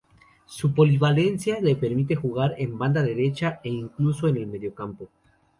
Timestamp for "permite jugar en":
1.75-2.75